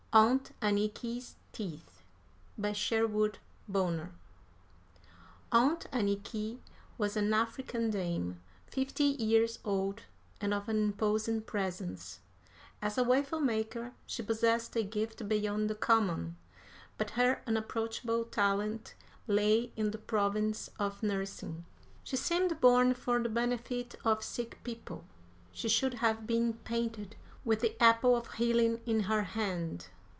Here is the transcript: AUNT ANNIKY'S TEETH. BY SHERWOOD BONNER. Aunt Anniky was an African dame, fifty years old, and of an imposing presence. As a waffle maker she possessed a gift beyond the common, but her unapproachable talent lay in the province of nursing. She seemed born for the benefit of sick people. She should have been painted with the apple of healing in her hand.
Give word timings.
AUNT 0.13 0.51
ANNIKY'S 0.61 1.37
TEETH. 1.53 2.03
BY 2.57 2.73
SHERWOOD 2.73 3.37
BONNER. 3.69 4.11
Aunt 5.53 5.87
Anniky 5.93 6.59
was 6.97 7.15
an 7.15 7.33
African 7.33 7.89
dame, 7.91 8.41
fifty 8.67 9.05
years 9.05 9.59
old, 9.63 10.03
and 10.41 10.53
of 10.53 10.67
an 10.67 10.83
imposing 10.83 11.39
presence. 11.41 12.19
As 12.81 12.97
a 12.97 13.05
waffle 13.05 13.39
maker 13.39 13.93
she 14.05 14.21
possessed 14.21 14.75
a 14.75 14.83
gift 14.83 15.29
beyond 15.29 15.69
the 15.69 15.75
common, 15.75 16.35
but 16.97 17.11
her 17.11 17.41
unapproachable 17.47 18.25
talent 18.25 18.95
lay 19.27 19.71
in 19.77 19.91
the 19.91 19.97
province 19.97 20.69
of 20.77 21.01
nursing. 21.01 21.63
She 22.03 22.17
seemed 22.17 22.59
born 22.59 22.95
for 22.95 23.23
the 23.23 23.29
benefit 23.29 23.95
of 24.03 24.25
sick 24.25 24.59
people. 24.65 25.05
She 25.53 25.69
should 25.69 25.95
have 26.03 26.27
been 26.27 26.55
painted 26.65 27.15
with 27.45 27.61
the 27.61 27.81
apple 27.81 28.17
of 28.17 28.33
healing 28.33 28.81
in 28.85 29.03
her 29.03 29.23
hand. 29.23 29.87